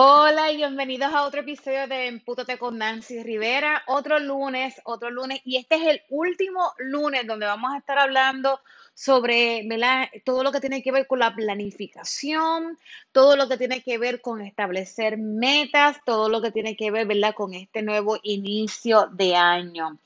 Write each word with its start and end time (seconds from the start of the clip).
Hola 0.00 0.52
y 0.52 0.56
bienvenidos 0.58 1.12
a 1.12 1.24
otro 1.24 1.40
episodio 1.40 1.88
de 1.88 2.06
Empútate 2.06 2.56
con 2.56 2.78
Nancy 2.78 3.20
Rivera. 3.24 3.82
Otro 3.88 4.20
lunes, 4.20 4.80
otro 4.84 5.10
lunes. 5.10 5.40
Y 5.42 5.56
este 5.56 5.74
es 5.74 5.82
el 5.88 6.02
último 6.08 6.72
lunes 6.78 7.26
donde 7.26 7.46
vamos 7.46 7.72
a 7.72 7.78
estar 7.78 7.98
hablando 7.98 8.60
sobre 8.94 9.66
¿verdad? 9.66 10.06
todo 10.24 10.44
lo 10.44 10.52
que 10.52 10.60
tiene 10.60 10.84
que 10.84 10.92
ver 10.92 11.08
con 11.08 11.18
la 11.18 11.34
planificación, 11.34 12.78
todo 13.10 13.34
lo 13.34 13.48
que 13.48 13.58
tiene 13.58 13.82
que 13.82 13.98
ver 13.98 14.20
con 14.20 14.40
establecer 14.40 15.18
metas, 15.18 15.96
todo 16.06 16.28
lo 16.28 16.40
que 16.42 16.52
tiene 16.52 16.76
que 16.76 16.92
ver 16.92 17.08
¿verdad? 17.08 17.34
con 17.34 17.52
este 17.54 17.82
nuevo 17.82 18.20
inicio 18.22 19.08
de 19.10 19.34
año. 19.34 19.98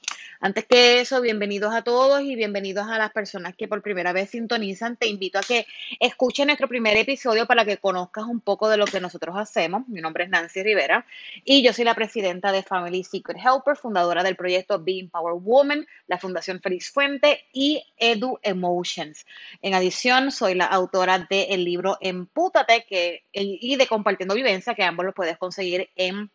Antes 0.45 0.67
que 0.67 1.01
eso, 1.01 1.21
bienvenidos 1.21 1.73
a 1.73 1.83
todos 1.83 2.21
y 2.21 2.35
bienvenidos 2.35 2.89
a 2.89 2.99
las 2.99 3.13
personas 3.13 3.55
que 3.55 3.69
por 3.69 3.81
primera 3.81 4.13
vez 4.13 4.31
sintonizan. 4.31 4.97
Te 4.97 5.07
invito 5.07 5.39
a 5.39 5.43
que 5.43 5.67
escuchen 6.01 6.49
nuestro 6.49 6.67
primer 6.67 6.97
episodio 6.97 7.47
para 7.47 7.65
que 7.65 7.77
conozcas 7.77 8.25
un 8.25 8.41
poco 8.41 8.69
de 8.69 8.77
lo 8.77 8.87
que 8.87 8.99
nosotros 8.99 9.37
hacemos. 9.39 9.87
Mi 9.87 10.01
nombre 10.01 10.25
es 10.25 10.31
Nancy 10.31 10.65
Rivera 10.65 11.07
y 11.45 11.63
yo 11.63 11.73
soy 11.73 11.85
la 11.85 11.95
presidenta 11.95 12.51
de 12.51 12.65
Family 12.65 13.05
Secret 13.05 13.39
Helper, 13.39 13.77
fundadora 13.77 14.25
del 14.25 14.35
proyecto 14.35 14.83
Being 14.83 15.11
Power 15.11 15.35
Woman, 15.41 15.87
la 16.09 16.19
Fundación 16.19 16.61
Feliz 16.61 16.91
Fuente 16.91 17.45
y 17.53 17.81
Edu 17.97 18.41
Emotions. 18.43 19.25
En 19.61 19.75
adición, 19.75 20.33
soy 20.33 20.57
la 20.57 20.67
autora 20.67 21.25
del 21.31 21.65
libro 21.65 21.99
Empútate 22.01 22.85
y 23.33 23.77
de 23.77 23.87
Compartiendo 23.87 24.35
Vivencia, 24.35 24.75
que 24.75 24.83
ambos 24.83 25.07
los 25.07 25.15
puedes 25.15 25.39
conseguir 25.39 25.89
en 25.95 26.33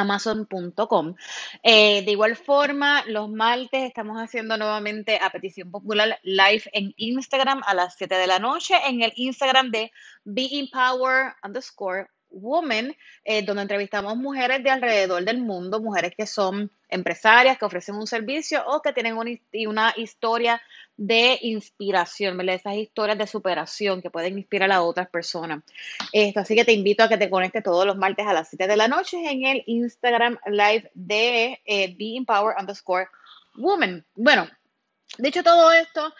amazon.com. 0.00 1.14
Eh, 1.62 2.04
de 2.04 2.10
igual 2.10 2.36
forma, 2.36 3.04
los 3.06 3.30
martes 3.30 3.82
estamos 3.82 4.16
haciendo 4.18 4.56
nuevamente 4.56 5.18
a 5.20 5.30
petición 5.30 5.70
popular 5.70 6.18
live 6.22 6.64
en 6.72 6.92
Instagram 6.96 7.62
a 7.66 7.74
las 7.74 7.96
7 7.96 8.14
de 8.14 8.26
la 8.26 8.38
noche 8.38 8.74
en 8.86 9.02
el 9.02 9.12
Instagram 9.16 9.70
de 9.70 9.92
Be 10.24 10.68
Power 10.72 11.34
underscore 11.42 12.08
Woman, 12.34 12.94
eh, 13.24 13.42
donde 13.42 13.62
entrevistamos 13.62 14.16
mujeres 14.16 14.62
de 14.62 14.70
alrededor 14.70 15.24
del 15.24 15.38
mundo, 15.38 15.80
mujeres 15.80 16.12
que 16.16 16.26
son 16.26 16.70
empresarias, 16.88 17.58
que 17.58 17.64
ofrecen 17.64 17.96
un 17.96 18.06
servicio 18.06 18.62
o 18.66 18.80
que 18.80 18.92
tienen 18.92 19.16
una, 19.16 19.94
historia 19.96 20.60
de 20.96 21.38
inspiración, 21.42 22.36
¿verdad? 22.36 22.56
Esas 22.56 22.74
historias 22.76 23.18
de 23.18 23.26
superación 23.26 24.00
que 24.00 24.10
pueden 24.10 24.38
inspirar 24.38 24.70
a 24.70 24.82
otras 24.82 25.08
personas. 25.08 25.62
Esto, 26.12 26.40
así 26.40 26.54
que 26.54 26.64
te 26.64 26.72
invito 26.72 27.02
a 27.02 27.08
que 27.08 27.18
te 27.18 27.30
conectes 27.30 27.62
todos 27.62 27.86
los 27.86 27.96
martes 27.96 28.26
a 28.26 28.32
las 28.32 28.48
7 28.48 28.66
de 28.66 28.76
la 28.76 28.88
noche 28.88 29.16
en 29.30 29.44
el 29.44 29.62
Instagram 29.66 30.38
Live 30.46 30.90
de 30.94 31.60
eh, 31.64 31.96
Be 31.98 32.24
Power 32.26 32.54
underscore 32.58 33.08
Woman. 33.56 34.04
Bueno, 34.14 34.48
dicho 35.18 35.42
todo 35.42 35.72
esto, 35.72 36.12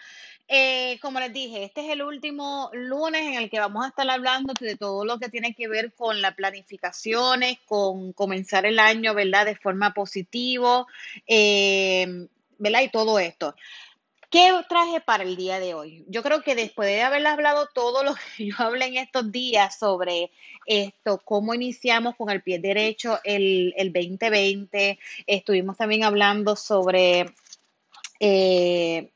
eh, 0.47 0.99
como 1.01 1.19
les 1.19 1.33
dije, 1.33 1.63
este 1.63 1.85
es 1.85 1.91
el 1.91 2.03
último 2.03 2.69
lunes 2.73 3.21
en 3.21 3.33
el 3.33 3.49
que 3.49 3.59
vamos 3.59 3.83
a 3.83 3.89
estar 3.89 4.07
hablando 4.09 4.53
de 4.59 4.75
todo 4.75 5.03
lo 5.03 5.17
que 5.17 5.29
tiene 5.29 5.55
que 5.55 5.67
ver 5.67 5.93
con 5.93 6.21
las 6.21 6.35
planificaciones, 6.35 7.57
con 7.65 8.13
comenzar 8.13 8.65
el 8.65 8.77
año, 8.77 9.15
¿verdad? 9.15 9.45
De 9.45 9.55
forma 9.55 9.93
positiva, 9.93 10.85
eh, 11.25 12.27
¿verdad? 12.59 12.81
Y 12.81 12.89
todo 12.89 13.17
esto. 13.17 13.55
¿Qué 14.29 14.51
traje 14.67 15.01
para 15.01 15.23
el 15.23 15.35
día 15.35 15.59
de 15.59 15.73
hoy? 15.73 16.03
Yo 16.09 16.21
creo 16.21 16.41
que 16.41 16.55
después 16.55 16.89
de 16.89 17.01
haberles 17.01 17.31
hablado 17.31 17.67
todo 17.73 18.03
lo 18.03 18.13
que 18.15 18.45
yo 18.47 18.55
hablé 18.59 18.85
en 18.85 18.97
estos 18.97 19.31
días 19.31 19.79
sobre 19.79 20.31
esto, 20.65 21.21
cómo 21.23 21.53
iniciamos 21.53 22.15
con 22.15 22.29
el 22.29 22.43
pie 22.43 22.59
derecho 22.59 23.19
el, 23.23 23.73
el 23.77 23.93
2020, 23.93 24.99
estuvimos 25.25 25.77
también 25.77 26.03
hablando 26.03 26.55
sobre 26.55 27.33
eh, 28.19 29.11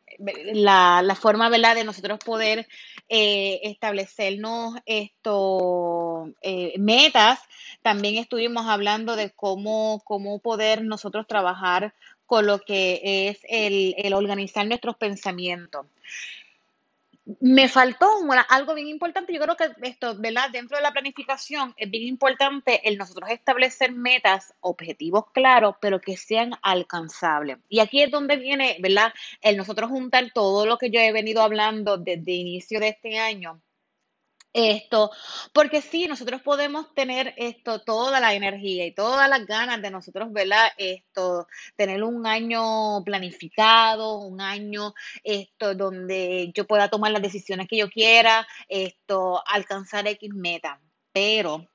la, 0.53 1.02
la 1.03 1.16
forma, 1.16 1.50
¿verdad?, 1.50 1.75
de 1.75 1.84
nosotros 1.84 2.20
poder 2.20 2.67
eh, 3.08 3.59
establecernos 3.64 4.76
esto, 4.86 6.30
eh, 6.42 6.73
metas. 6.78 7.39
También 7.81 8.17
estuvimos 8.17 8.67
hablando 8.67 9.16
de 9.16 9.31
cómo, 9.31 10.02
cómo 10.06 10.39
poder 10.39 10.84
nosotros 10.84 11.28
trabajar 11.28 11.94
con 12.26 12.45
lo 12.45 12.59
que 12.59 13.30
es 13.30 13.39
el, 13.50 13.95
el 13.98 14.14
organizar 14.14 14.67
nuestros 14.67 14.95
pensamientos. 14.98 15.86
Me 17.40 17.67
faltó 17.67 18.08
algo 18.50 18.73
bien 18.73 18.88
importante. 18.88 19.34
Yo 19.34 19.40
creo 19.42 19.56
que 19.56 19.70
esto, 19.84 20.16
¿verdad? 20.17 20.50
Dentro 20.52 20.78
de 20.78 20.84
la 20.84 20.92
planificación 20.92 21.73
es 21.78 21.90
bien 21.90 22.08
importante 22.08 22.88
el 22.88 22.98
nosotros 22.98 23.30
establecer 23.30 23.92
metas, 23.92 24.54
objetivos 24.62 25.26
claros, 25.32 25.76
pero 25.80 26.02
que 26.02 26.18
sean 26.18 26.52
alcanzables. 26.62 27.58
Y 27.70 27.80
aquí 27.80 28.02
es 28.02 28.12
donde 28.12 28.38
viene, 28.38 28.78
¿verdad? 28.80 29.14
El 29.42 29.58
nosotros 29.58 29.89
juntar 29.89 30.32
todo 30.34 30.66
lo 30.66 30.78
que 30.78 30.89
yo 30.89 31.00
he 31.00 31.12
venido 31.12 31.42
hablando 31.42 31.98
desde 31.98 32.32
inicio 32.32 32.80
de 32.80 32.89
este 32.89 33.20
año 33.20 33.62
esto, 34.54 35.11
porque 35.54 35.82
sí, 35.82 36.08
nosotros 36.08 36.42
podemos 36.42 36.93
tener 36.95 37.33
esto, 37.37 37.82
toda 37.82 38.20
la 38.20 38.33
energía 38.33 38.86
y 38.86 38.93
todas 38.93 39.30
las 39.30 39.45
ganas 39.45 39.82
de 39.82 39.92
nosotros, 39.92 40.32
¿verdad? 40.32 40.70
Esto, 40.77 41.48
tener 41.76 42.04
un 42.04 42.26
año 42.26 43.04
planificado, 43.04 44.20
un 44.20 44.42
año 44.42 44.93
esto 45.23 45.76
donde 45.76 46.52
yo 46.54 46.65
pueda 46.65 46.89
tomar 46.89 47.11
las 47.11 47.21
decisiones 47.21 47.67
que 47.67 47.77
yo 47.77 47.89
quiera, 47.89 48.48
esto, 48.67 49.42
alcanzar 49.45 50.08
X 50.08 50.33
meta. 50.33 50.80
Pero 51.14 51.67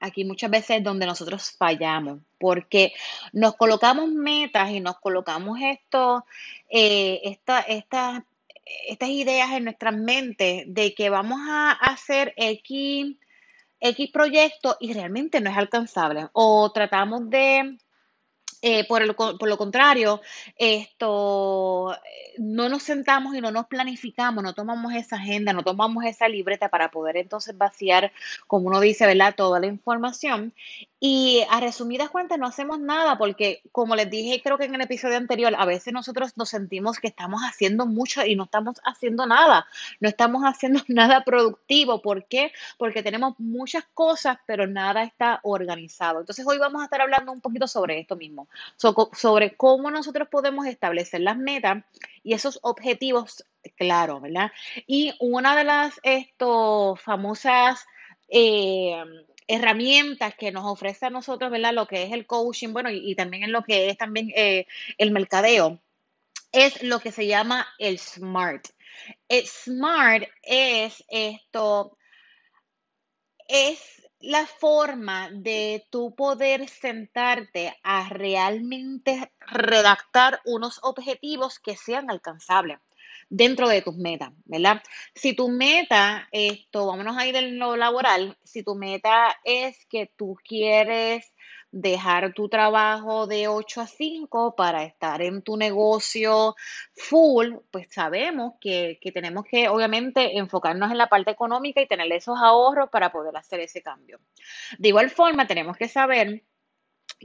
aquí 0.00 0.24
muchas 0.24 0.50
veces 0.50 0.78
es 0.78 0.84
donde 0.84 1.06
nosotros 1.06 1.52
fallamos, 1.58 2.20
porque 2.38 2.92
nos 3.32 3.56
colocamos 3.56 4.08
metas 4.08 4.70
y 4.70 4.80
nos 4.80 4.98
colocamos 4.98 5.58
esto, 5.60 6.24
eh, 6.68 7.20
esta, 7.24 7.60
estas 7.60 8.22
estas 8.86 9.08
ideas 9.08 9.50
en 9.52 9.64
nuestras 9.64 9.96
mentes 9.96 10.64
de 10.66 10.94
que 10.94 11.10
vamos 11.10 11.40
a 11.48 11.72
hacer 11.72 12.34
X, 12.36 13.16
X 13.80 14.10
proyecto 14.12 14.76
y 14.80 14.92
realmente 14.92 15.40
no 15.40 15.50
es 15.50 15.56
alcanzable. 15.56 16.28
O 16.32 16.70
tratamos 16.72 17.28
de 17.30 17.78
eh, 18.60 18.86
por, 18.88 19.14
por, 19.14 19.48
lo 19.48 19.56
contrario, 19.56 20.20
esto 20.56 21.96
no 22.38 22.68
nos 22.68 22.82
sentamos 22.82 23.36
y 23.36 23.40
no 23.40 23.52
nos 23.52 23.66
planificamos, 23.66 24.42
no 24.42 24.52
tomamos 24.52 24.94
esa 24.94 25.14
agenda, 25.14 25.52
no 25.52 25.62
tomamos 25.62 26.04
esa 26.04 26.28
libreta 26.28 26.68
para 26.68 26.90
poder 26.90 27.18
entonces 27.18 27.56
vaciar, 27.56 28.10
como 28.48 28.66
uno 28.66 28.80
dice, 28.80 29.06
¿verdad? 29.06 29.34
Toda 29.36 29.60
la 29.60 29.68
información. 29.68 30.54
Y 31.00 31.44
a 31.50 31.60
resumidas 31.60 32.10
cuentas 32.10 32.38
no 32.38 32.46
hacemos 32.46 32.80
nada 32.80 33.18
porque, 33.18 33.62
como 33.72 33.94
les 33.94 34.10
dije, 34.10 34.40
creo 34.42 34.58
que 34.58 34.64
en 34.64 34.74
el 34.74 34.80
episodio 34.80 35.16
anterior, 35.16 35.54
a 35.56 35.64
veces 35.64 35.92
nosotros 35.92 36.36
nos 36.36 36.48
sentimos 36.48 36.98
que 36.98 37.08
estamos 37.08 37.42
haciendo 37.42 37.86
mucho 37.86 38.24
y 38.24 38.34
no 38.34 38.44
estamos 38.44 38.80
haciendo 38.84 39.26
nada, 39.26 39.66
no 40.00 40.08
estamos 40.08 40.42
haciendo 40.42 40.80
nada 40.88 41.24
productivo. 41.24 42.02
¿Por 42.02 42.26
qué? 42.26 42.52
Porque 42.78 43.02
tenemos 43.02 43.34
muchas 43.38 43.84
cosas, 43.94 44.38
pero 44.46 44.66
nada 44.66 45.04
está 45.04 45.40
organizado. 45.42 46.20
Entonces 46.20 46.46
hoy 46.46 46.58
vamos 46.58 46.82
a 46.82 46.84
estar 46.84 47.00
hablando 47.00 47.32
un 47.32 47.40
poquito 47.40 47.66
sobre 47.66 48.00
esto 48.00 48.16
mismo 48.16 48.48
sobre 49.12 49.56
cómo 49.56 49.90
nosotros 49.90 50.28
podemos 50.28 50.66
establecer 50.66 51.20
las 51.20 51.36
metas 51.36 51.84
y 52.22 52.34
esos 52.34 52.58
objetivos 52.62 53.44
claros, 53.76 54.22
¿verdad? 54.22 54.50
Y 54.86 55.14
una 55.20 55.56
de 55.56 55.64
las 55.64 56.00
estos, 56.02 57.00
famosas 57.00 57.86
eh, 58.28 59.02
herramientas 59.48 60.34
que 60.36 60.52
nos 60.52 60.66
ofrece 60.66 61.06
a 61.06 61.10
nosotros, 61.10 61.50
¿verdad? 61.50 61.72
Lo 61.72 61.86
que 61.86 62.04
es 62.04 62.12
el 62.12 62.26
coaching, 62.26 62.72
bueno, 62.72 62.90
y, 62.90 63.14
también 63.14 63.44
en 63.44 63.52
lo 63.52 63.62
que 63.64 63.90
es 63.90 63.96
también 63.96 64.30
eh, 64.36 64.66
el 64.98 65.10
mercadeo, 65.10 65.80
es 66.52 66.82
lo 66.82 67.00
que 67.00 67.12
se 67.12 67.26
llama 67.26 67.66
el 67.78 67.98
SMART. 67.98 68.68
El 69.28 69.46
SMART 69.46 70.28
es 70.42 71.02
esto, 71.08 71.96
es 73.48 73.80
la 74.20 74.46
forma 74.46 75.30
de 75.32 75.86
tú 75.90 76.14
poder 76.14 76.68
sentarte 76.68 77.76
a 77.82 78.08
realmente 78.08 79.32
redactar 79.40 80.40
unos 80.44 80.80
objetivos 80.82 81.58
que 81.58 81.76
sean 81.76 82.10
alcanzables 82.10 82.78
dentro 83.28 83.68
de 83.68 83.82
tus 83.82 83.96
metas, 83.96 84.32
¿verdad? 84.44 84.82
Si 85.14 85.34
tu 85.34 85.48
meta, 85.48 86.28
esto, 86.32 86.86
vámonos 86.86 87.16
a 87.16 87.26
ir 87.26 87.36
en 87.36 87.58
laboral, 87.58 88.36
si 88.42 88.62
tu 88.62 88.74
meta 88.74 89.36
es 89.44 89.86
que 89.86 90.10
tú 90.16 90.36
quieres 90.44 91.32
dejar 91.70 92.32
tu 92.32 92.48
trabajo 92.48 93.26
de 93.26 93.48
8 93.48 93.82
a 93.82 93.86
5 93.86 94.56
para 94.56 94.84
estar 94.84 95.20
en 95.20 95.42
tu 95.42 95.56
negocio 95.56 96.56
full, 96.94 97.56
pues 97.70 97.88
sabemos 97.90 98.54
que, 98.60 98.98
que 99.02 99.12
tenemos 99.12 99.44
que 99.44 99.68
obviamente 99.68 100.38
enfocarnos 100.38 100.90
en 100.90 100.98
la 100.98 101.08
parte 101.08 101.30
económica 101.30 101.82
y 101.82 101.86
tener 101.86 102.10
esos 102.12 102.38
ahorros 102.38 102.88
para 102.90 103.12
poder 103.12 103.36
hacer 103.36 103.60
ese 103.60 103.82
cambio. 103.82 104.18
De 104.78 104.88
igual 104.88 105.10
forma, 105.10 105.46
tenemos 105.46 105.76
que 105.76 105.88
saber 105.88 106.42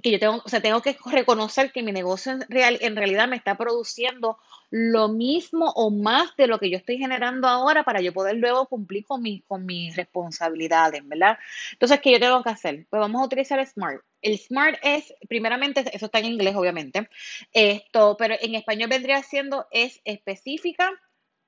que 0.01 0.12
yo 0.12 0.19
tengo, 0.19 0.42
o 0.44 0.50
sea, 0.50 0.62
tengo 0.62 0.81
que 0.81 0.98
reconocer 1.06 1.72
que 1.72 1.84
mi 1.84 1.92
negocio 1.92 2.31
en, 2.31 2.42
real, 2.50 2.78
en 2.81 2.95
realidad 2.95 3.28
me 3.28 3.36
está 3.36 3.56
produciendo 3.56 4.40
lo 4.72 5.07
mismo 5.07 5.72
o 5.75 5.92
más 5.92 6.36
de 6.36 6.48
lo 6.48 6.57
que 6.57 6.69
yo 6.72 6.78
estoy 6.78 6.98
generando 6.98 7.48
ahora 7.48 7.84
para 7.84 8.01
yo 8.01 8.12
poder 8.12 8.38
luego 8.38 8.66
cumplir 8.68 9.06
con, 9.06 9.22
mi, 9.22 9.42
con 9.42 9.66
mis 9.66 9.95
responsabilidades, 9.95 11.07
¿verdad? 11.07 11.38
Entonces, 11.74 12.00
¿qué 12.01 12.12
yo 12.12 12.19
tengo 12.19 12.42
que 12.42 12.50
hacer? 12.50 12.88
Pues 12.90 13.00
vamos 13.00 13.22
a 13.22 13.25
utilizar 13.25 13.63
SMART. 13.66 14.04
El 14.22 14.40
SMART 14.40 14.80
es, 14.81 15.13
primeramente, 15.30 15.84
eso 15.94 16.07
está 16.07 16.19
en 16.19 16.25
inglés, 16.25 16.56
obviamente, 16.56 17.07
esto, 17.51 18.16
pero 18.18 18.36
en 18.42 18.56
español 18.56 18.90
vendría 18.90 19.22
siendo 19.22 19.68
es 19.69 20.01
específica, 20.06 20.92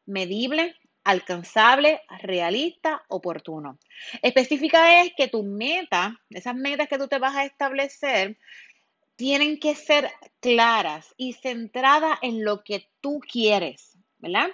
medible, 0.05 0.75
alcanzable, 1.05 2.01
realista, 2.21 3.03
oportuno. 3.07 3.79
Específica 4.21 5.01
es 5.01 5.13
que 5.15 5.29
tu 5.29 5.43
meta, 5.43 6.19
esas 6.29 6.55
metas 6.55 6.89
que 6.89 6.97
tú 6.97 7.07
te 7.07 7.19
vas 7.19 7.35
a 7.35 7.45
establecer, 7.45 8.37
tienen 9.15 9.59
que 9.59 9.75
ser 9.75 10.11
claras 10.41 11.13
y 11.15 11.33
centradas 11.33 12.17
en 12.21 12.43
lo 12.43 12.63
que 12.63 12.89
tú 12.99 13.19
quieres, 13.19 13.97
¿verdad? 14.17 14.49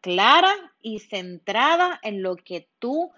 Clara 0.00 0.54
y 0.80 1.00
centrada 1.00 1.98
en 2.02 2.22
lo 2.22 2.36
que 2.36 2.68
tú 2.78 3.12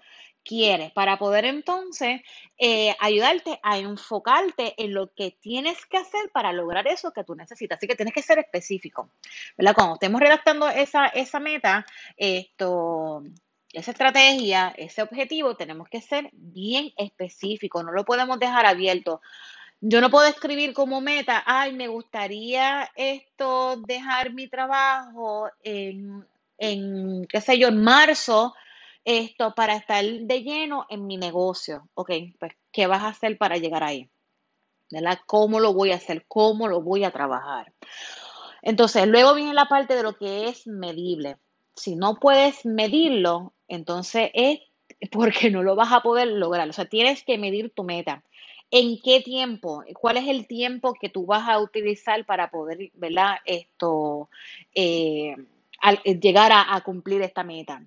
quieres 0.47 0.91
para 0.93 1.17
poder 1.17 1.45
entonces 1.45 2.21
eh, 2.57 2.95
ayudarte 2.99 3.59
a 3.61 3.77
enfocarte 3.77 4.73
en 4.81 4.93
lo 4.93 5.13
que 5.13 5.31
tienes 5.31 5.85
que 5.85 5.97
hacer 5.97 6.31
para 6.31 6.53
lograr 6.53 6.87
eso 6.87 7.11
que 7.11 7.23
tú 7.23 7.35
necesitas. 7.35 7.77
Así 7.77 7.87
que 7.87 7.95
tienes 7.95 8.13
que 8.13 8.23
ser 8.23 8.39
específico. 8.39 9.11
Cuando 9.55 9.93
estemos 9.93 10.21
redactando 10.21 10.69
esa, 10.69 11.07
esa 11.07 11.39
meta, 11.39 11.85
esto, 12.15 13.23
esa 13.73 13.91
estrategia, 13.91 14.73
ese 14.77 15.01
objetivo, 15.01 15.55
tenemos 15.55 15.89
que 15.89 16.01
ser 16.01 16.29
bien 16.31 16.93
específico, 16.97 17.83
no 17.83 17.91
lo 17.91 18.05
podemos 18.05 18.39
dejar 18.39 18.65
abierto. 18.65 19.21
Yo 19.79 20.01
no 20.01 20.09
puedo 20.09 20.25
escribir 20.25 20.73
como 20.73 21.01
meta, 21.01 21.43
ay, 21.45 21.73
me 21.73 21.87
gustaría 21.87 22.89
esto, 22.95 23.75
dejar 23.85 24.33
mi 24.33 24.47
trabajo 24.47 25.49
en, 25.61 26.25
en 26.57 27.27
qué 27.27 27.41
sé 27.41 27.59
yo, 27.59 27.67
en 27.67 27.83
marzo 27.83 28.55
esto 29.07 29.53
para 29.55 29.77
estar 29.77 30.03
de 30.03 30.43
lleno 30.43 30.85
en 30.89 31.07
mi 31.07 31.15
negocio. 31.15 31.87
Ok, 31.93 32.11
pues, 32.37 32.51
¿qué 32.73 32.87
vas 32.87 33.03
a 33.03 33.07
hacer 33.07 33.37
para 33.37 33.55
llegar 33.55 33.81
ahí? 33.81 34.09
¿Verdad? 34.91 35.19
¿Cómo 35.25 35.61
lo 35.61 35.73
voy 35.73 35.93
a 35.93 35.95
hacer? 35.95 36.25
¿Cómo 36.27 36.67
lo 36.67 36.81
voy 36.81 37.05
a 37.05 37.11
trabajar? 37.11 37.73
Entonces, 38.61 39.07
luego 39.07 39.33
viene 39.33 39.53
la 39.53 39.69
parte 39.69 39.95
de 39.95 40.03
lo 40.03 40.17
que 40.17 40.49
es 40.49 40.67
medible. 40.67 41.37
Si 41.73 41.95
no 41.95 42.19
puedes 42.19 42.65
medirlo, 42.65 43.53
entonces 43.69 44.29
es 44.33 44.59
porque 45.09 45.51
no 45.51 45.63
lo 45.63 45.77
vas 45.77 45.93
a 45.93 46.01
poder 46.01 46.27
lograr. 46.27 46.67
O 46.67 46.73
sea, 46.73 46.85
tienes 46.85 47.23
que 47.23 47.37
medir 47.37 47.73
tu 47.73 47.85
meta. 47.85 48.25
¿En 48.71 48.99
qué 49.01 49.21
tiempo? 49.21 49.85
¿Cuál 49.93 50.17
es 50.17 50.27
el 50.27 50.47
tiempo 50.47 50.93
que 50.99 51.07
tú 51.07 51.25
vas 51.25 51.47
a 51.47 51.59
utilizar 51.59 52.25
para 52.25 52.51
poder, 52.51 52.91
¿verdad? 52.93 53.37
Esto, 53.45 54.29
eh, 54.75 55.33
llegar 56.21 56.51
a 56.53 56.81
cumplir 56.81 57.21
esta 57.21 57.45
meta. 57.45 57.81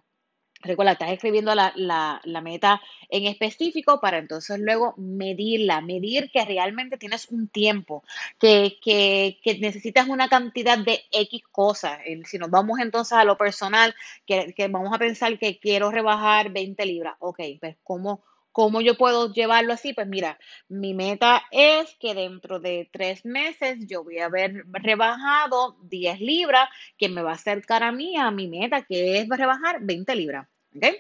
Recuerda, 0.63 0.93
estás 0.93 1.11
escribiendo 1.11 1.55
la, 1.55 1.73
la, 1.75 2.41
meta 2.43 2.83
en 3.09 3.25
específico 3.27 3.99
para 3.99 4.19
entonces 4.19 4.59
luego 4.59 4.95
medirla, 4.99 5.81
medir 5.81 6.31
que 6.31 6.45
realmente 6.45 6.99
tienes 6.99 7.29
un 7.31 7.49
tiempo, 7.49 8.05
que, 8.39 8.79
que, 8.83 9.39
que 9.43 9.59
necesitas 9.59 10.09
una 10.09 10.29
cantidad 10.29 10.77
de 10.77 11.03
X 11.13 11.43
cosas. 11.51 11.99
Si 12.27 12.39
nos 12.39 12.51
vamos 12.51 12.79
entonces 12.79 13.13
a 13.13 13.25
lo 13.25 13.39
personal, 13.39 13.95
que, 14.27 14.53
que 14.55 14.69
vamos 14.69 14.93
a 14.95 14.99
pensar 14.99 15.39
que 15.39 15.59
quiero 15.59 15.91
rebajar 15.91 16.51
20 16.51 16.85
libras, 16.85 17.15
ok, 17.21 17.41
pues 17.59 17.77
¿cómo, 17.83 18.23
¿Cómo 18.53 18.81
yo 18.81 18.97
puedo 18.97 19.33
llevarlo 19.33 19.73
así? 19.73 19.93
Pues 19.93 20.09
mira, 20.09 20.39
mi 20.69 20.93
meta 20.95 21.43
es 21.53 21.95
que 22.01 22.15
dentro 22.15 22.59
de 22.59 22.89
tres 22.93 23.25
meses 23.25 23.79
yo 23.87 24.03
voy 24.03 24.19
a 24.19 24.27
haber 24.27 24.65
rebajado 24.73 25.77
10 25.83 26.21
libras, 26.21 26.69
que 26.99 27.09
me 27.09 27.23
va 27.23 27.31
a 27.33 27.35
acercar 27.35 27.83
a 27.85 27.93
mí, 27.93 28.17
a 28.17 28.31
mi 28.31 28.49
meta, 28.49 28.83
que 28.83 29.19
es 29.19 29.29
rebajar 29.29 29.79
20 29.83 30.15
libras. 30.17 30.49
¿Okay? 30.77 30.99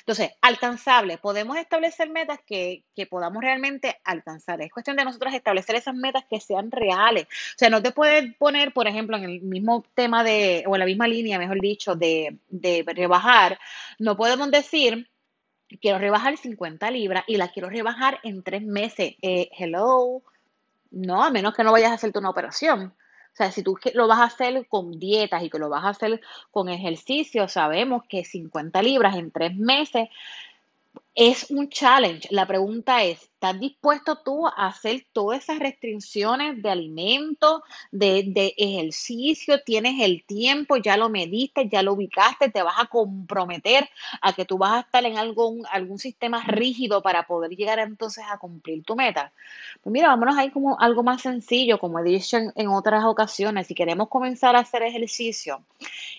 Entonces, 0.00 0.30
alcanzable. 0.40 1.16
Podemos 1.16 1.56
establecer 1.56 2.10
metas 2.10 2.40
que, 2.44 2.84
que, 2.94 3.06
podamos 3.06 3.40
realmente 3.40 4.00
alcanzar. 4.02 4.60
Es 4.60 4.72
cuestión 4.72 4.96
de 4.96 5.04
nosotros 5.04 5.32
establecer 5.32 5.76
esas 5.76 5.94
metas 5.94 6.24
que 6.28 6.40
sean 6.40 6.72
reales. 6.72 7.24
O 7.24 7.58
sea, 7.58 7.70
no 7.70 7.80
te 7.80 7.92
puedes 7.92 8.34
poner, 8.34 8.72
por 8.72 8.88
ejemplo, 8.88 9.16
en 9.16 9.24
el 9.24 9.40
mismo 9.42 9.84
tema 9.94 10.24
de, 10.24 10.64
o 10.66 10.74
en 10.74 10.80
la 10.80 10.86
misma 10.86 11.06
línea, 11.06 11.38
mejor 11.38 11.60
dicho, 11.60 11.94
de, 11.94 12.38
de 12.48 12.84
rebajar. 12.84 13.60
No 13.98 14.16
podemos 14.16 14.50
decir, 14.50 15.08
quiero 15.80 15.98
rebajar 15.98 16.36
50 16.36 16.90
libras 16.90 17.24
y 17.26 17.36
la 17.36 17.48
quiero 17.48 17.68
rebajar 17.68 18.20
en 18.22 18.42
tres 18.42 18.62
meses. 18.62 19.14
Eh, 19.22 19.50
hello, 19.56 20.22
no, 20.90 21.22
a 21.22 21.30
menos 21.30 21.54
que 21.54 21.64
no 21.64 21.72
vayas 21.72 21.90
a 21.90 21.94
hacerte 21.94 22.18
una 22.18 22.30
operación. 22.30 22.94
O 23.32 23.34
sea, 23.34 23.50
si 23.50 23.62
tú 23.62 23.78
lo 23.94 24.06
vas 24.08 24.18
a 24.18 24.24
hacer 24.24 24.66
con 24.68 24.98
dietas 24.98 25.42
y 25.42 25.48
que 25.48 25.58
lo 25.58 25.70
vas 25.70 25.84
a 25.84 25.90
hacer 25.90 26.20
con 26.50 26.68
ejercicio, 26.68 27.48
sabemos 27.48 28.02
que 28.08 28.24
50 28.24 28.82
libras 28.82 29.16
en 29.16 29.30
tres 29.30 29.56
meses 29.56 30.08
es 31.14 31.50
un 31.50 31.68
challenge. 31.68 32.28
La 32.30 32.46
pregunta 32.46 33.04
es, 33.04 33.20
¿estás 33.22 33.60
dispuesto 33.60 34.16
tú 34.24 34.46
a 34.46 34.68
hacer 34.68 35.06
todas 35.12 35.42
esas 35.42 35.58
restricciones 35.58 36.62
de 36.62 36.70
alimento, 36.70 37.62
de, 37.90 38.54
ejercicio? 38.56 39.62
¿Tienes 39.62 40.00
el 40.00 40.24
tiempo? 40.24 40.78
¿Ya 40.78 40.96
lo 40.96 41.10
mediste? 41.10 41.68
¿Ya 41.68 41.82
lo 41.82 41.92
ubicaste? 41.92 42.50
¿Te 42.50 42.62
vas 42.62 42.76
a 42.78 42.86
comprometer 42.86 43.90
a 44.22 44.32
que 44.32 44.46
tú 44.46 44.56
vas 44.56 44.72
a 44.72 44.80
estar 44.80 45.04
en 45.04 45.18
algún, 45.18 45.66
algún 45.70 45.98
sistema 45.98 46.42
rígido 46.44 47.02
para 47.02 47.26
poder 47.26 47.50
llegar 47.50 47.78
entonces 47.78 48.24
a 48.30 48.38
cumplir 48.38 48.82
tu 48.82 48.96
meta? 48.96 49.32
Pues 49.82 49.92
mira, 49.92 50.08
vámonos 50.08 50.38
ahí 50.38 50.50
como 50.50 50.80
algo 50.80 51.02
más 51.02 51.20
sencillo, 51.20 51.78
como 51.78 51.98
he 51.98 52.04
dicho 52.04 52.38
en 52.54 52.68
otras 52.68 53.04
ocasiones. 53.04 53.66
Si 53.66 53.74
queremos 53.74 54.08
comenzar 54.08 54.56
a 54.56 54.60
hacer 54.60 54.82
ejercicio 54.82 55.62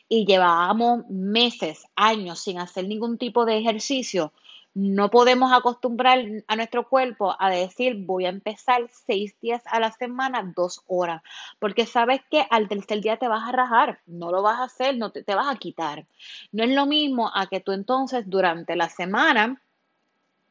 y 0.07 0.25
llevamos 0.27 1.07
meses, 1.09 1.87
años 1.95 2.41
sin 2.41 2.59
hacer 2.59 2.87
ningún 2.87 3.17
tipo 3.17 3.45
de 3.45 3.57
ejercicio, 3.57 4.31
no 4.75 5.09
podemos 5.09 5.51
acostumbrar 5.53 6.25
a 6.47 6.55
nuestro 6.55 6.87
cuerpo 6.89 7.35
a 7.37 7.49
decir 7.49 7.95
voy 8.05 8.25
a 8.25 8.29
empezar 8.29 8.81
seis 9.05 9.35
días 9.39 9.61
a 9.65 9.79
la 9.79 9.91
semana, 9.91 10.51
dos 10.55 10.81
horas, 10.87 11.21
porque 11.59 11.85
sabes 11.85 12.21
que 12.31 12.45
al 12.49 12.67
tercer 12.67 13.01
día 13.01 13.17
te 13.17 13.27
vas 13.27 13.47
a 13.47 13.51
rajar, 13.51 13.99
no 14.07 14.31
lo 14.31 14.41
vas 14.41 14.59
a 14.59 14.63
hacer, 14.63 14.97
no 14.97 15.11
te, 15.11 15.23
vas 15.35 15.47
a 15.47 15.57
quitar. 15.57 16.05
No 16.51 16.63
es 16.63 16.71
lo 16.71 16.85
mismo 16.85 17.31
a 17.33 17.47
que 17.47 17.59
tú 17.59 17.71
entonces 17.71 18.23
durante 18.27 18.75
la 18.75 18.89
semana 18.89 19.61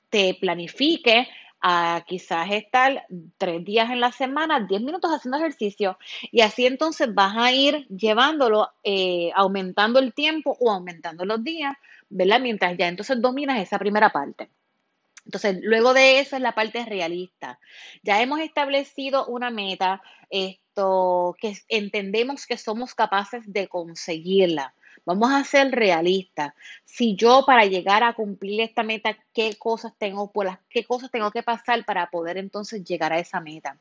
te 0.09 0.35
planifiques 0.35 1.27
a 1.65 2.05
quizás 2.07 2.51
estar 2.51 3.07
tres 3.39 3.65
días 3.65 3.91
en 3.91 4.01
la 4.01 4.11
semana, 4.11 4.61
diez 4.61 4.83
minutos 4.83 5.13
haciendo 5.13 5.39
ejercicio 5.39 5.97
y 6.33 6.41
así 6.41 6.67
entonces 6.67 7.15
vas 7.15 7.37
a 7.37 7.53
ir 7.53 7.87
llevándolo, 7.89 8.71
eh, 8.83 9.31
aumentando 9.35 10.01
el 10.01 10.13
tiempo 10.13 10.57
o 10.61 10.73
aumentando 10.73 11.25
los 11.25 11.43
días 11.43 11.77
¿verdad? 12.12 12.41
Mientras 12.41 12.76
ya 12.76 12.88
entonces 12.88 13.20
dominas 13.20 13.61
esa 13.61 13.79
primera 13.79 14.11
parte. 14.11 14.50
Entonces, 15.25 15.59
luego 15.62 15.94
de 15.94 16.20
eso 16.20 16.37
es 16.37 16.43
la 16.43 16.55
parte 16.55 16.85
realista. 16.85 17.59
Ya 18.03 18.20
hemos 18.20 18.41
establecido 18.41 19.26
una 19.26 19.50
meta, 19.50 20.03
esto 20.31 21.37
que 21.41 21.56
entendemos 21.69 22.47
que 22.47 22.59
somos 22.59 22.94
capaces 22.94 23.43
de 23.47 23.69
conseguirla. 23.69 24.75
Vamos 25.05 25.32
a 25.32 25.44
ser 25.44 25.70
realistas. 25.70 26.55
Si 26.85 27.17
yo 27.17 27.44
para 27.47 27.64
llegar 27.64 28.03
a 28.03 28.15
cumplir 28.15 28.61
esta 28.61 28.82
meta, 28.82 29.17
qué 29.32 29.56
cosas 29.58 29.93
tengo, 29.99 30.31
por 30.31 30.47
las 30.47 30.58
qué 30.69 30.85
cosas 30.85 31.11
tengo 31.11 31.31
que 31.31 31.43
pasar 31.43 31.85
para 31.85 32.11
poder 32.11 32.37
entonces 32.37 32.85
llegar 32.85 33.13
a 33.13 33.19
esa 33.19 33.41
meta 33.41 33.79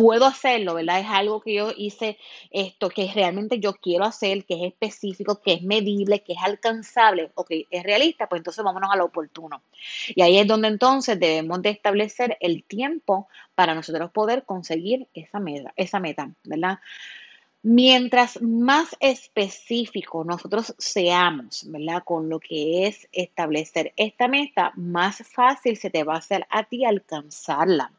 puedo 0.00 0.26
hacerlo, 0.26 0.74
¿verdad? 0.74 1.00
Es 1.00 1.06
algo 1.08 1.40
que 1.40 1.54
yo 1.54 1.72
hice 1.76 2.18
esto, 2.50 2.88
que 2.88 3.10
realmente 3.14 3.58
yo 3.58 3.74
quiero 3.74 4.04
hacer, 4.04 4.44
que 4.44 4.54
es 4.54 4.72
específico, 4.72 5.40
que 5.40 5.54
es 5.54 5.62
medible, 5.62 6.22
que 6.22 6.32
es 6.32 6.38
alcanzable, 6.42 7.30
ok, 7.34 7.50
es 7.70 7.82
realista, 7.82 8.28
pues 8.28 8.40
entonces 8.40 8.64
vámonos 8.64 8.90
a 8.92 8.96
lo 8.96 9.04
oportuno. 9.06 9.62
Y 10.08 10.22
ahí 10.22 10.38
es 10.38 10.46
donde 10.46 10.68
entonces 10.68 11.18
debemos 11.20 11.60
de 11.62 11.70
establecer 11.70 12.36
el 12.40 12.64
tiempo 12.64 13.28
para 13.54 13.74
nosotros 13.74 14.10
poder 14.10 14.44
conseguir 14.44 15.08
esa 15.14 15.38
meta, 15.38 15.72
esa 15.76 16.00
meta, 16.00 16.30
¿verdad? 16.44 16.78
Mientras 17.62 18.40
más 18.40 18.96
específico 19.00 20.24
nosotros 20.24 20.74
seamos, 20.78 21.64
¿verdad? 21.68 22.02
Con 22.04 22.30
lo 22.30 22.40
que 22.40 22.86
es 22.86 23.06
establecer 23.12 23.92
esta 23.96 24.28
meta, 24.28 24.72
más 24.76 25.18
fácil 25.28 25.76
se 25.76 25.90
te 25.90 26.04
va 26.04 26.14
a 26.14 26.18
hacer 26.18 26.46
a 26.48 26.64
ti 26.64 26.86
alcanzarla. 26.86 27.92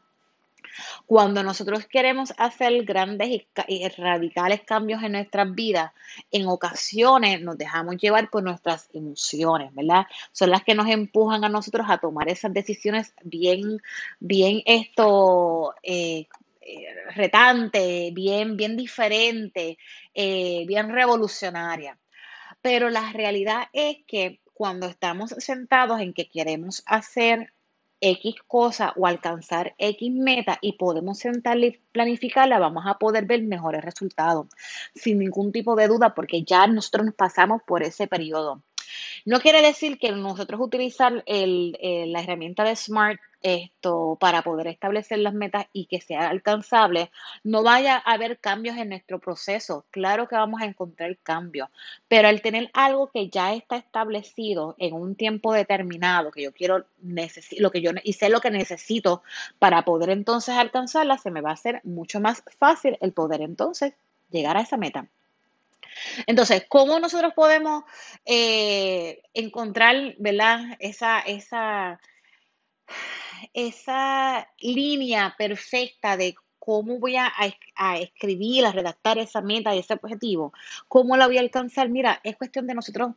Cuando 1.06 1.42
nosotros 1.42 1.86
queremos 1.86 2.32
hacer 2.36 2.84
grandes 2.84 3.46
y 3.68 3.88
radicales 3.88 4.62
cambios 4.62 5.02
en 5.02 5.12
nuestras 5.12 5.54
vidas, 5.54 5.92
en 6.30 6.46
ocasiones 6.46 7.40
nos 7.40 7.58
dejamos 7.58 7.96
llevar 7.96 8.30
por 8.30 8.42
nuestras 8.42 8.88
emociones, 8.92 9.74
¿verdad? 9.74 10.06
Son 10.32 10.50
las 10.50 10.62
que 10.62 10.74
nos 10.74 10.88
empujan 10.88 11.44
a 11.44 11.48
nosotros 11.48 11.86
a 11.88 11.98
tomar 11.98 12.28
esas 12.28 12.52
decisiones 12.52 13.14
bien, 13.22 13.80
bien 14.20 14.62
esto, 14.66 15.74
eh, 15.82 16.26
eh, 16.60 16.86
retante, 17.14 18.10
bien, 18.12 18.56
bien 18.56 18.76
diferente, 18.76 19.78
eh, 20.14 20.64
bien 20.66 20.90
revolucionaria. 20.90 21.98
Pero 22.60 22.88
la 22.90 23.12
realidad 23.12 23.64
es 23.72 23.98
que 24.06 24.40
cuando 24.54 24.86
estamos 24.86 25.30
sentados 25.38 26.00
en 26.00 26.12
que 26.14 26.28
queremos 26.28 26.82
hacer 26.86 27.52
X 28.02 28.34
cosa 28.48 28.92
o 28.96 29.06
alcanzar 29.06 29.74
X 29.78 30.12
meta 30.12 30.58
y 30.60 30.72
podemos 30.72 31.20
sentarla 31.20 31.66
y 31.66 31.78
planificarla, 31.92 32.58
vamos 32.58 32.84
a 32.86 32.98
poder 32.98 33.26
ver 33.26 33.42
mejores 33.44 33.84
resultados 33.84 34.48
sin 34.94 35.20
ningún 35.20 35.52
tipo 35.52 35.76
de 35.76 35.86
duda 35.86 36.12
porque 36.12 36.42
ya 36.42 36.66
nosotros 36.66 37.06
nos 37.06 37.14
pasamos 37.14 37.62
por 37.64 37.84
ese 37.84 38.08
periodo. 38.08 38.60
No 39.24 39.40
quiere 39.40 39.62
decir 39.62 39.98
que 39.98 40.12
nosotros 40.12 40.60
utilizar 40.60 41.22
el, 41.26 41.76
la 42.12 42.20
herramienta 42.20 42.64
de 42.64 42.76
SMART 42.76 43.20
esto 43.42 44.16
para 44.20 44.42
poder 44.42 44.68
establecer 44.68 45.18
las 45.18 45.34
metas 45.34 45.66
y 45.72 45.86
que 45.86 46.00
sea 46.00 46.28
alcanzable, 46.28 47.10
no 47.44 47.62
vaya 47.62 47.96
a 47.96 48.12
haber 48.12 48.38
cambios 48.38 48.76
en 48.76 48.90
nuestro 48.90 49.18
proceso. 49.18 49.84
Claro 49.90 50.28
que 50.28 50.36
vamos 50.36 50.62
a 50.62 50.66
encontrar 50.66 51.16
cambios, 51.22 51.68
pero 52.08 52.28
al 52.28 52.40
tener 52.42 52.70
algo 52.72 53.10
que 53.10 53.28
ya 53.28 53.54
está 53.54 53.76
establecido 53.76 54.74
en 54.78 54.94
un 54.94 55.14
tiempo 55.16 55.52
determinado, 55.52 56.30
que 56.30 56.42
yo 56.42 56.52
quiero, 56.52 56.84
lo 57.58 57.70
que 57.70 57.82
yo 57.82 57.90
y 58.02 58.12
sé 58.14 58.28
lo 58.28 58.40
que 58.40 58.50
necesito 58.50 59.22
para 59.58 59.82
poder 59.84 60.10
entonces 60.10 60.56
alcanzarla, 60.56 61.18
se 61.18 61.30
me 61.30 61.40
va 61.40 61.50
a 61.50 61.54
hacer 61.54 61.80
mucho 61.84 62.20
más 62.20 62.42
fácil 62.58 62.96
el 63.00 63.12
poder 63.12 63.42
entonces 63.42 63.94
llegar 64.30 64.56
a 64.56 64.62
esa 64.62 64.76
meta. 64.76 65.08
Entonces, 66.26 66.64
¿cómo 66.68 66.98
nosotros 66.98 67.32
podemos 67.34 67.84
eh, 68.24 69.22
encontrar, 69.34 70.14
¿verdad? 70.18 70.60
Esa, 70.78 71.20
esa, 71.20 72.00
esa 73.52 74.48
línea 74.58 75.34
perfecta 75.36 76.16
de 76.16 76.34
cómo 76.64 77.00
voy 77.00 77.16
a, 77.16 77.32
escribir, 77.98 78.64
a 78.64 78.70
redactar 78.70 79.18
esa 79.18 79.40
meta 79.40 79.74
y 79.74 79.80
ese 79.80 79.94
objetivo, 79.94 80.52
cómo 80.86 81.16
la 81.16 81.26
voy 81.26 81.38
a 81.38 81.40
alcanzar. 81.40 81.88
Mira, 81.88 82.20
es 82.22 82.36
cuestión 82.36 82.68
de 82.68 82.74
nosotros 82.74 83.14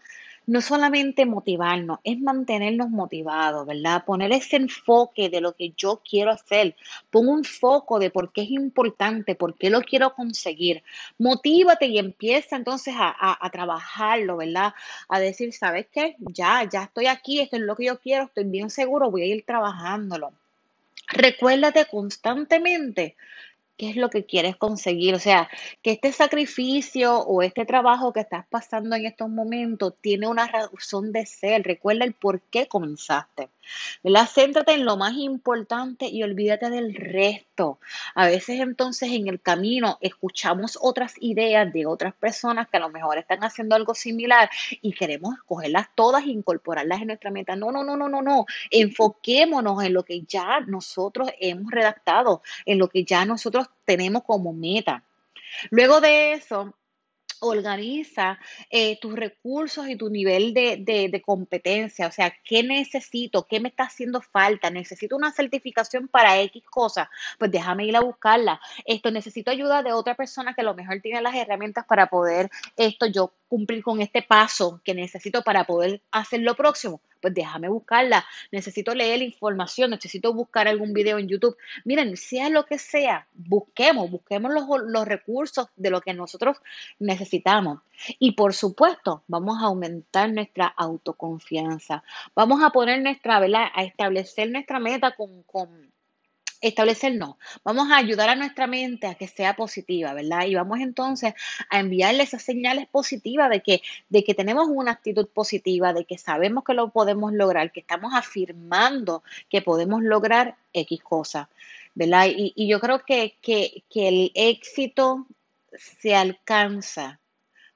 no 0.47 0.61
solamente 0.61 1.27
motivarnos, 1.27 1.99
es 2.03 2.19
mantenernos 2.19 2.89
motivados, 2.89 3.67
¿verdad? 3.67 4.03
Poner 4.03 4.31
ese 4.31 4.55
enfoque 4.55 5.29
de 5.29 5.41
lo 5.41 5.53
que 5.53 5.73
yo 5.77 6.01
quiero 6.07 6.31
hacer. 6.31 6.75
Pon 7.11 7.27
un 7.27 7.43
foco 7.43 7.99
de 7.99 8.09
por 8.09 8.31
qué 8.31 8.41
es 8.41 8.49
importante, 8.49 9.35
por 9.35 9.53
qué 9.55 9.69
lo 9.69 9.81
quiero 9.81 10.15
conseguir. 10.15 10.81
Motívate 11.19 11.85
y 11.85 11.99
empieza 11.99 12.55
entonces 12.55 12.95
a 12.97 13.49
trabajarlo, 13.51 14.37
¿verdad? 14.37 14.73
A 15.07 15.19
decir, 15.19 15.53
¿sabes 15.53 15.85
qué? 15.91 16.15
Ya, 16.19 16.67
ya 16.67 16.83
estoy 16.85 17.05
aquí, 17.05 17.41
esto 17.41 17.57
es 17.57 17.61
lo 17.61 17.75
que 17.75 17.85
yo 17.85 17.99
quiero, 17.99 18.23
estoy 18.25 18.45
bien 18.45 18.71
seguro, 18.71 19.11
voy 19.11 19.21
a 19.21 19.25
ir 19.27 19.45
trabajándolo. 19.45 20.33
Recuérdate 21.07 21.85
constantemente 21.85 23.15
qué 23.77 23.89
es 23.89 23.95
lo 23.95 24.09
que 24.09 24.25
quieres 24.25 24.55
conseguir. 24.55 25.15
O 25.15 25.19
sea, 25.19 25.49
que 25.81 25.91
este 25.91 26.11
sacrificio 26.11 27.19
o 27.19 27.41
este 27.41 27.65
trabajo 27.65 28.13
que 28.13 28.21
estás 28.21 28.45
pasando 28.47 28.95
en 28.95 29.05
estos 29.05 29.29
momentos 29.29 29.93
tiene 30.01 30.27
una 30.27 30.47
razón 30.47 31.11
de 31.11 31.25
ser. 31.25 31.63
Recuerda 31.63 32.05
el 32.05 32.13
por 32.13 32.41
qué 32.41 32.67
comenzaste. 32.67 33.49
¿Verdad? 34.03 34.29
Céntrate 34.33 34.73
en 34.73 34.85
lo 34.85 34.97
más 34.97 35.13
importante 35.13 36.07
y 36.07 36.23
olvídate 36.23 36.69
del 36.69 36.95
resto. 36.95 37.79
A 38.13 38.27
veces 38.27 38.59
entonces 38.59 39.11
en 39.11 39.27
el 39.27 39.41
camino 39.41 39.97
escuchamos 40.01 40.77
otras 40.81 41.13
ideas 41.19 41.71
de 41.71 41.85
otras 41.85 42.13
personas 42.13 42.67
que 42.69 42.77
a 42.77 42.81
lo 42.81 42.89
mejor 42.89 43.17
están 43.17 43.43
haciendo 43.43 43.75
algo 43.75 43.95
similar 43.95 44.49
y 44.81 44.93
queremos 44.93 45.35
cogerlas 45.45 45.87
todas 45.95 46.23
e 46.23 46.29
incorporarlas 46.29 47.01
en 47.01 47.07
nuestra 47.07 47.31
meta. 47.31 47.55
No, 47.55 47.71
no, 47.71 47.83
no, 47.83 47.97
no, 47.97 48.09
no, 48.09 48.21
no. 48.21 48.45
Enfoquémonos 48.69 49.83
en 49.83 49.93
lo 49.93 50.03
que 50.03 50.21
ya 50.21 50.59
nosotros 50.61 51.29
hemos 51.39 51.71
redactado, 51.71 52.41
en 52.65 52.79
lo 52.79 52.89
que 52.89 53.03
ya 53.03 53.25
nosotros 53.25 53.67
tenemos 53.85 54.23
como 54.23 54.53
meta. 54.53 55.03
Luego 55.69 56.01
de 56.01 56.33
eso, 56.33 56.73
organiza 57.39 58.39
eh, 58.69 58.99
tus 58.99 59.13
recursos 59.13 59.87
y 59.87 59.95
tu 59.95 60.09
nivel 60.09 60.53
de, 60.53 60.77
de, 60.77 61.21
competencia. 61.21 62.07
O 62.07 62.11
sea, 62.11 62.33
¿qué 62.43 62.63
necesito? 62.63 63.47
¿Qué 63.47 63.59
me 63.59 63.69
está 63.69 63.83
haciendo 63.83 64.21
falta? 64.21 64.69
¿Necesito 64.69 65.15
una 65.15 65.31
certificación 65.31 66.07
para 66.07 66.39
X 66.41 66.63
cosa? 66.69 67.09
Pues 67.37 67.51
déjame 67.51 67.85
ir 67.85 67.95
a 67.95 68.01
buscarla. 68.01 68.59
Esto, 68.85 69.11
necesito 69.11 69.51
ayuda 69.51 69.83
de 69.83 69.93
otra 69.93 70.15
persona 70.15 70.53
que 70.53 70.61
a 70.61 70.65
lo 70.65 70.75
mejor 70.75 71.01
tiene 71.01 71.21
las 71.21 71.35
herramientas 71.35 71.85
para 71.85 72.07
poder 72.07 72.49
esto 72.77 73.05
yo 73.05 73.33
cumplir 73.47 73.83
con 73.83 74.01
este 74.01 74.21
paso 74.21 74.81
que 74.83 74.93
necesito 74.93 75.41
para 75.41 75.65
poder 75.65 76.01
hacer 76.11 76.41
lo 76.41 76.55
próximo 76.55 77.01
pues 77.25 77.33
déjame 77.33 77.69
buscarla, 77.69 78.23
necesito 78.51 78.93
leer 78.93 79.17
la 79.17 79.25
información, 79.25 79.89
necesito 79.89 80.31
buscar 80.31 80.67
algún 80.67 80.93
video 80.93 81.17
en 81.17 81.27
YouTube. 81.27 81.57
Miren, 81.83 82.15
sea 82.17 82.51
lo 82.51 82.67
que 82.67 82.77
sea, 82.77 83.27
busquemos, 83.33 84.11
busquemos 84.11 84.53
los, 84.53 84.65
los 84.85 85.07
recursos 85.07 85.69
de 85.75 85.89
lo 85.89 86.01
que 86.01 86.13
nosotros 86.13 86.57
necesitamos. 86.99 87.24
Y 88.19 88.33
por 88.33 88.53
supuesto, 88.53 89.23
vamos 89.27 89.61
a 89.61 89.67
aumentar 89.67 90.31
nuestra 90.31 90.67
autoconfianza. 90.67 92.03
Vamos 92.35 92.61
a 92.63 92.69
poner 92.69 93.01
nuestra, 93.01 93.39
¿verdad? 93.39 93.67
A 93.73 93.83
establecer 93.83 94.51
nuestra 94.51 94.79
meta 94.79 95.15
con, 95.15 95.43
con 95.43 95.91
establecer 96.67 97.15
no. 97.15 97.37
Vamos 97.63 97.91
a 97.91 97.97
ayudar 97.97 98.29
a 98.29 98.35
nuestra 98.35 98.67
mente 98.67 99.07
a 99.07 99.15
que 99.15 99.27
sea 99.27 99.55
positiva, 99.55 100.13
¿verdad? 100.13 100.45
Y 100.45 100.55
vamos 100.55 100.79
entonces 100.79 101.33
a 101.69 101.79
enviarle 101.79 102.23
esas 102.23 102.43
señales 102.43 102.87
positivas 102.87 103.49
de 103.49 103.61
que, 103.61 103.81
de 104.09 104.23
que 104.23 104.33
tenemos 104.33 104.67
una 104.69 104.91
actitud 104.91 105.27
positiva, 105.27 105.93
de 105.93 106.05
que 106.05 106.17
sabemos 106.17 106.63
que 106.63 106.73
lo 106.73 106.89
podemos 106.89 107.33
lograr, 107.33 107.71
que 107.71 107.81
estamos 107.81 108.13
afirmando 108.13 109.23
que 109.49 109.61
podemos 109.61 110.03
lograr 110.03 110.55
X 110.73 111.01
cosa, 111.03 111.49
¿verdad? 111.93 112.27
Y, 112.29 112.67
yo 112.67 112.79
creo 112.79 113.03
que, 113.05 113.35
que, 113.41 113.83
que 113.89 114.07
el 114.07 114.31
éxito 114.33 115.27
se 115.77 116.15
alcanza 116.15 117.19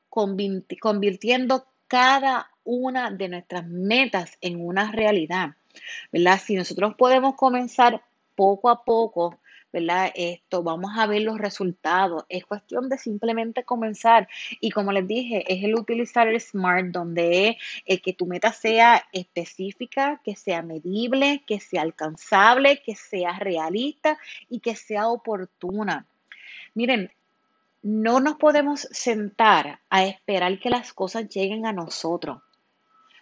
convirtiendo 0.09 1.67
cada 1.87 2.49
una 2.63 3.11
de 3.11 3.29
nuestras 3.29 3.67
metas 3.67 4.37
en 4.41 4.63
una 4.63 4.91
realidad. 4.91 5.55
¿verdad? 6.11 6.39
Si 6.39 6.55
nosotros 6.55 6.95
podemos 6.95 7.35
comenzar 7.35 8.03
poco 8.35 8.69
a 8.69 8.83
poco, 8.83 9.39
¿verdad? 9.71 10.11
Esto, 10.15 10.63
vamos 10.63 10.91
a 10.97 11.05
ver 11.05 11.21
los 11.21 11.37
resultados. 11.37 12.25
Es 12.29 12.45
cuestión 12.45 12.89
de 12.89 12.97
simplemente 12.97 13.63
comenzar. 13.63 14.27
Y 14.59 14.71
como 14.71 14.91
les 14.91 15.07
dije, 15.07 15.43
es 15.47 15.63
el 15.63 15.75
utilizar 15.75 16.27
el 16.27 16.39
SMART, 16.39 16.87
donde 16.87 17.57
es 17.85 18.01
que 18.01 18.13
tu 18.13 18.25
meta 18.25 18.51
sea 18.51 19.05
específica, 19.11 20.21
que 20.23 20.35
sea 20.35 20.61
medible, 20.63 21.43
que 21.45 21.59
sea 21.59 21.83
alcanzable, 21.83 22.81
que 22.81 22.95
sea 22.95 23.37
realista 23.39 24.17
y 24.49 24.59
que 24.59 24.75
sea 24.75 25.07
oportuna. 25.07 26.07
Miren, 26.73 27.11
no 27.81 28.19
nos 28.19 28.35
podemos 28.35 28.87
sentar 28.91 29.79
a 29.89 30.03
esperar 30.03 30.59
que 30.59 30.69
las 30.69 30.93
cosas 30.93 31.29
lleguen 31.29 31.65
a 31.65 31.73
nosotros. 31.73 32.41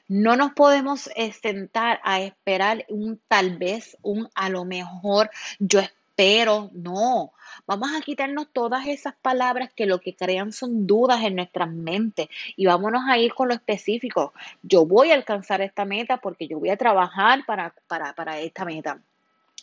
No 0.07 0.35
nos 0.37 0.53
podemos 0.53 1.09
eh, 1.15 1.33
sentar 1.33 1.99
a 2.03 2.21
esperar 2.21 2.85
un 2.87 3.19
tal 3.27 3.57
vez, 3.57 3.97
un 4.01 4.29
a 4.35 4.49
lo 4.49 4.63
mejor, 4.63 5.29
yo 5.59 5.81
espero, 5.81 6.69
no. 6.73 7.33
Vamos 7.65 7.89
a 7.95 8.01
quitarnos 8.01 8.47
todas 8.53 8.87
esas 8.87 9.15
palabras 9.21 9.71
que 9.75 9.85
lo 9.85 9.99
que 9.99 10.15
crean 10.15 10.53
son 10.53 10.87
dudas 10.87 11.23
en 11.23 11.35
nuestras 11.35 11.69
mentes 11.69 12.29
y 12.55 12.65
vámonos 12.65 13.03
a 13.07 13.17
ir 13.17 13.33
con 13.33 13.49
lo 13.49 13.53
específico. 13.53 14.33
Yo 14.63 14.85
voy 14.85 15.11
a 15.11 15.15
alcanzar 15.15 15.61
esta 15.61 15.83
meta 15.83 16.17
porque 16.17 16.47
yo 16.47 16.59
voy 16.59 16.69
a 16.69 16.77
trabajar 16.77 17.45
para, 17.45 17.75
para, 17.87 18.13
para 18.13 18.39
esta 18.39 18.63
meta 18.63 19.01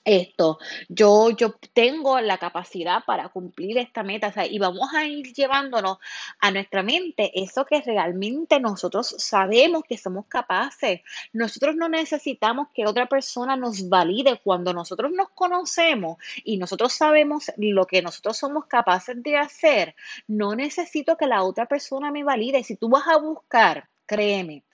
esto, 0.05 0.59
yo, 0.89 1.31
yo 1.31 1.55
tengo 1.73 2.21
la 2.21 2.39
capacidad 2.39 3.05
para 3.05 3.29
cumplir 3.29 3.79
esta 3.79 4.03
meta, 4.03 4.33
y 4.47 4.59
vamos 4.59 4.93
a 4.95 5.07
ir 5.07 5.33
llevándonos 5.33 5.99
a 6.41 6.51
nuestra 6.51 6.83
mente 6.83 7.31
eso 7.35 7.65
que 7.65 7.81
realmente 7.81 8.61
nosotros 8.61 9.15
sabemos 9.19 9.83
que 9.89 9.99
somos 9.99 10.27
capaces. 10.27 11.01
Nosotros 11.33 11.77
no 11.77 11.89
necesitamos 11.89 12.69
que 12.75 12.87
otra 12.87 13.07
persona 13.07 13.57
nos 13.57 13.89
valide 13.89 14.41
cuando 14.43 14.73
nosotros 14.73 15.13
nos 15.13 15.31
conocemos 15.31 16.19
y 16.45 16.57
nosotros 16.57 16.93
sabemos 16.93 17.51
lo 17.57 17.87
que 17.87 18.03
nosotros 18.03 18.37
somos 18.37 18.67
capaces 18.67 19.23
de 19.23 19.37
hacer. 19.37 19.95
No 20.27 20.55
necesito 20.55 21.17
que 21.17 21.27
la 21.27 21.43
otra 21.43 21.67
persona 21.67 22.11
me 22.11 22.25
valide. 22.25 22.63
Si 22.63 22.77
tú 22.77 22.89
vas 22.89 23.07
a 23.09 23.19
buscar, 23.19 23.89
créeme, 24.07 24.65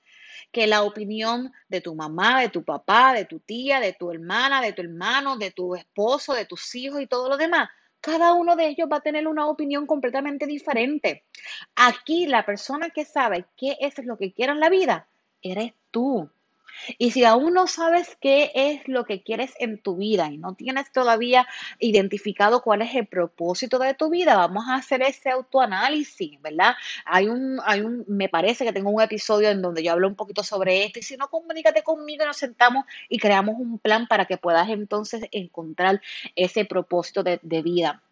que 0.53 0.67
la 0.67 0.83
opinión 0.83 1.53
de 1.69 1.81
tu 1.81 1.95
mamá, 1.95 2.41
de 2.41 2.49
tu 2.49 2.65
papá, 2.65 3.13
de 3.13 3.25
tu 3.25 3.41
tía, 3.41 3.81
de 3.81 3.93
tu 3.93 4.11
hermana, 4.11 4.61
de 4.61 4.73
tu 4.73 4.83
hermano, 4.83 5.37
de 5.37 5.51
tu 5.51 5.75
esposo, 5.75 6.35
de 6.35 6.45
tus 6.45 6.75
hijos 6.75 7.01
y 7.01 7.07
todo 7.07 7.29
lo 7.29 7.37
demás. 7.37 7.69
Cada 8.01 8.33
uno 8.33 8.57
de 8.57 8.69
ellos 8.69 8.89
va 8.91 8.97
a 8.97 9.03
tener 9.03 9.29
una 9.29 9.47
opinión 9.47 9.87
completamente 9.87 10.47
diferente. 10.47 11.27
Aquí 11.77 12.27
la 12.27 12.47
persona 12.47 12.91
que 12.91 13.05
sabe 13.05 13.45
qué 13.57 13.77
es 13.81 13.99
lo 14.05 14.17
que 14.17 14.33
quiere 14.33 14.53
en 14.53 14.61
la 14.61 14.71
vida, 14.71 15.09
eres 15.43 15.75
tú. 15.91 16.31
Y 16.99 17.11
si 17.11 17.25
aún 17.25 17.55
no 17.55 17.67
sabes 17.67 18.17
qué 18.21 18.51
es 18.55 18.87
lo 18.89 19.05
que 19.05 19.23
quieres 19.23 19.53
en 19.59 19.79
tu 19.79 19.97
vida 19.97 20.29
y 20.31 20.39
no 20.39 20.55
tienes 20.55 20.91
todavía 20.93 21.47
identificado 21.79 22.63
cuál 22.63 22.83
es 22.83 22.95
el 22.95 23.07
propósito 23.07 23.79
de 23.79 23.95
tu 23.95 24.11
vida, 24.11 24.37
vamos 24.37 24.65
a 24.69 24.77
hacer 24.77 25.03
ese 25.03 25.31
autoanálisis, 25.31 26.41
¿verdad? 26.43 26.75
Hay 27.05 27.29
un, 27.29 27.61
hay 27.65 27.81
un, 27.81 28.05
me 28.09 28.29
parece 28.29 28.65
que 28.65 28.73
tengo 28.73 28.91
un 28.91 29.03
episodio 29.03 29.51
en 29.51 29.63
donde 29.63 29.83
yo 29.83 29.93
hablo 29.93 30.09
un 30.09 30.17
poquito 30.17 30.43
sobre 30.43 30.85
esto 30.85 30.99
y 30.99 31.03
si 31.03 31.17
no, 31.17 31.29
comunícate 31.29 31.83
conmigo, 31.83 32.25
nos 32.25 32.37
sentamos 32.37 32.85
y 33.09 33.19
creamos 33.19 33.57
un 33.59 33.79
plan 33.79 34.07
para 34.07 34.27
que 34.27 34.37
puedas 34.39 34.69
entonces 34.69 35.25
encontrar 35.33 36.01
ese 36.37 36.65
propósito 36.65 37.23
de, 37.23 37.41
de 37.43 37.63
vida. 37.63 38.03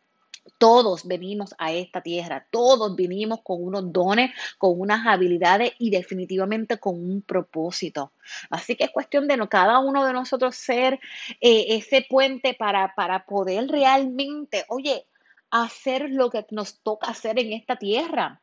Todos 0.56 1.06
venimos 1.06 1.54
a 1.58 1.72
esta 1.72 2.00
tierra, 2.00 2.46
todos 2.50 2.96
vinimos 2.96 3.40
con 3.42 3.62
unos 3.62 3.92
dones, 3.92 4.32
con 4.56 4.80
unas 4.80 5.06
habilidades 5.06 5.72
y 5.78 5.90
definitivamente 5.90 6.78
con 6.78 6.94
un 6.94 7.22
propósito. 7.22 8.12
Así 8.50 8.76
que 8.76 8.84
es 8.84 8.90
cuestión 8.90 9.28
de 9.28 9.38
cada 9.48 9.78
uno 9.78 10.04
de 10.04 10.12
nosotros 10.12 10.56
ser 10.56 11.00
eh, 11.40 11.66
ese 11.76 12.06
puente 12.08 12.54
para, 12.54 12.94
para 12.94 13.24
poder 13.24 13.68
realmente, 13.68 14.64
oye, 14.68 15.06
hacer 15.50 16.10
lo 16.10 16.30
que 16.30 16.46
nos 16.50 16.80
toca 16.80 17.08
hacer 17.08 17.38
en 17.38 17.52
esta 17.52 17.76
tierra. 17.76 18.40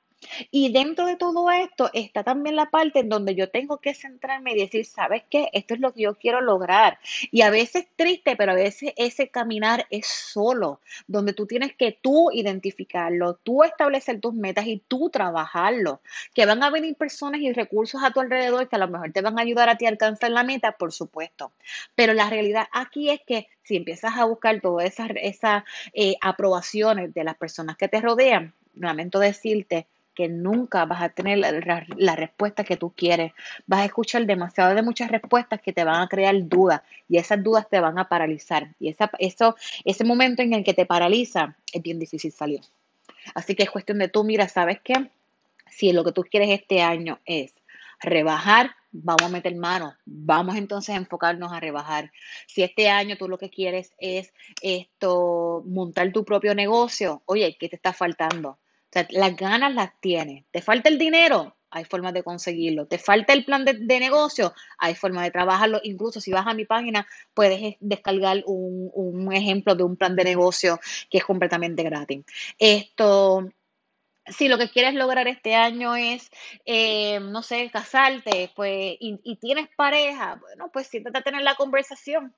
Y 0.51 0.71
dentro 0.71 1.05
de 1.05 1.15
todo 1.15 1.51
esto 1.51 1.89
está 1.93 2.23
también 2.23 2.55
la 2.55 2.69
parte 2.69 2.99
en 2.99 3.09
donde 3.09 3.35
yo 3.35 3.49
tengo 3.49 3.77
que 3.77 3.93
centrarme 3.93 4.53
y 4.53 4.59
decir, 4.59 4.85
¿sabes 4.85 5.23
qué? 5.29 5.49
Esto 5.53 5.73
es 5.73 5.79
lo 5.79 5.93
que 5.93 6.03
yo 6.03 6.15
quiero 6.15 6.41
lograr. 6.41 6.99
Y 7.31 7.41
a 7.41 7.49
veces 7.49 7.87
triste, 7.95 8.35
pero 8.35 8.53
a 8.53 8.55
veces 8.55 8.93
ese 8.97 9.29
caminar 9.29 9.85
es 9.89 10.07
solo, 10.07 10.81
donde 11.07 11.33
tú 11.33 11.45
tienes 11.45 11.75
que 11.75 11.91
tú 11.91 12.29
identificarlo, 12.31 13.35
tú 13.35 13.63
establecer 13.63 14.19
tus 14.19 14.33
metas 14.33 14.67
y 14.67 14.81
tú 14.87 15.09
trabajarlo. 15.09 16.01
Que 16.33 16.45
van 16.45 16.63
a 16.63 16.69
venir 16.69 16.95
personas 16.95 17.41
y 17.41 17.53
recursos 17.53 18.03
a 18.03 18.11
tu 18.11 18.19
alrededor 18.19 18.67
que 18.67 18.75
a 18.75 18.79
lo 18.79 18.87
mejor 18.87 19.11
te 19.11 19.21
van 19.21 19.37
a 19.39 19.41
ayudar 19.41 19.69
a 19.69 19.77
ti 19.77 19.85
a 19.85 19.89
alcanzar 19.89 20.31
la 20.31 20.43
meta, 20.43 20.73
por 20.73 20.91
supuesto. 20.91 21.51
Pero 21.95 22.13
la 22.13 22.29
realidad 22.29 22.67
aquí 22.71 23.09
es 23.09 23.21
que 23.25 23.47
si 23.63 23.75
empiezas 23.75 24.15
a 24.15 24.25
buscar 24.25 24.61
todas 24.61 24.85
esas, 24.85 25.09
esas 25.21 25.63
eh, 25.93 26.15
aprobaciones 26.21 27.13
de 27.13 27.23
las 27.23 27.35
personas 27.35 27.77
que 27.77 27.87
te 27.87 28.01
rodean, 28.01 28.53
lamento 28.75 29.19
decirte 29.19 29.87
que 30.15 30.29
nunca 30.29 30.85
vas 30.85 31.01
a 31.01 31.09
tener 31.09 31.37
la, 31.37 32.15
respuesta 32.15 32.63
que 32.63 32.77
tú 32.77 32.91
quieres. 32.95 33.33
Vas 33.67 33.81
a 33.81 33.85
escuchar 33.85 34.25
demasiado 34.25 34.73
de 34.73 34.81
muchas 34.81 35.11
respuestas 35.11 35.61
que 35.61 35.73
te 35.73 35.83
van 35.83 36.01
a 36.01 36.07
crear 36.07 36.35
dudas 36.47 36.81
y 37.07 37.17
esas 37.17 37.43
dudas 37.43 37.67
te 37.69 37.79
van 37.79 37.99
a 37.99 38.07
paralizar. 38.09 38.69
Y 38.79 38.89
esa, 38.89 39.11
eso, 39.19 39.55
ese 39.83 40.03
momento 40.03 40.41
en 40.41 40.53
el 40.53 40.63
que 40.63 40.73
te 40.73 40.85
paraliza 40.85 41.55
es 41.71 41.81
bien 41.83 41.99
difícil 41.99 42.31
salir. 42.31 42.61
Así 43.33 43.55
que 43.55 43.63
es 43.63 43.69
cuestión 43.69 43.99
de 43.99 44.07
tú, 44.07 44.23
mira, 44.23 44.47
¿sabes 44.47 44.79
qué? 44.83 45.09
Si 45.69 45.91
lo 45.91 46.03
que 46.03 46.11
tú 46.11 46.23
quieres 46.23 46.49
este 46.49 46.81
año 46.81 47.19
es 47.25 47.53
rebajar, 47.99 48.75
vamos 48.91 49.23
a 49.23 49.29
meter 49.29 49.55
mano, 49.55 49.95
vamos 50.05 50.55
entonces 50.55 50.95
a 50.95 50.97
enfocarnos 50.97 51.51
a 51.51 51.59
rebajar. 51.59 52.11
Si 52.47 52.63
este 52.63 52.89
año 52.89 53.17
tú 53.17 53.27
lo 53.27 53.37
que 53.37 53.49
quieres 53.49 53.93
es 53.97 54.33
esto, 54.61 55.63
montar 55.65 56.11
tu 56.11 56.23
propio 56.23 56.55
negocio, 56.55 57.21
oye, 57.25 57.57
¿qué 57.59 57.67
te 57.67 57.75
está 57.75 57.93
faltando? 57.93 58.57
Sea, 58.95 59.07
las 59.11 59.35
ganas 59.35 59.73
las 59.73 59.91
tienes. 59.99 60.45
¿Te 60.51 60.61
falta 60.61 60.89
el 60.89 60.97
dinero? 60.97 61.55
Hay 61.69 61.83
formas 61.83 62.13
de 62.13 62.23
conseguirlo. 62.23 62.87
¿Te 62.87 62.97
falta 62.97 63.33
el 63.33 63.43
plan 63.43 63.65
de, 63.65 63.99
negocio? 63.99 64.53
Hay 64.77 64.95
formas 64.95 65.25
de 65.25 65.31
trabajarlo. 65.31 65.81
Incluso 65.83 66.21
si 66.21 66.31
vas 66.31 66.47
a 66.47 66.53
mi 66.53 66.65
página, 66.65 67.05
puedes 67.33 67.75
descargar 67.81 68.43
un, 68.45 69.33
ejemplo 69.33 69.75
de 69.75 69.83
un 69.83 69.97
plan 69.97 70.15
de 70.15 70.23
negocio 70.23 70.79
que 71.09 71.17
es 71.17 71.25
completamente 71.25 71.83
gratis. 71.83 72.23
Esto, 72.57 73.49
si 74.25 74.47
lo 74.47 74.57
que 74.57 74.69
quieres 74.69 74.93
lograr 74.93 75.27
este 75.27 75.55
año 75.55 75.97
es, 75.97 76.31
eh, 76.65 77.19
no 77.19 77.43
sé, 77.43 77.69
casarte, 77.71 78.51
pues, 78.55 78.95
y, 78.99 79.19
y, 79.23 79.35
tienes 79.35 79.67
pareja, 79.75 80.35
bueno, 80.39 80.69
pues 80.71 80.87
siéntate 80.87 81.17
a 81.17 81.23
tener 81.23 81.41
la 81.41 81.55
conversación 81.55 82.33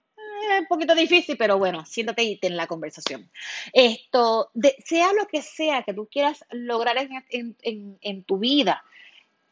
un 0.60 0.66
poquito 0.68 0.96
difícil, 0.96 1.38
pero 1.38 1.58
bueno, 1.58 1.86
siéntate 1.86 2.24
y 2.24 2.38
ten 2.38 2.56
la 2.56 2.68
conversación. 2.68 3.30
Esto, 3.74 4.52
sea 4.86 5.14
lo 5.14 5.28
que 5.28 5.42
sea 5.42 5.84
que 5.84 5.94
tú 5.94 6.08
quieras 6.12 6.44
lograr 6.52 6.98
en, 7.30 8.24
tu 8.24 8.40
vida, 8.40 8.84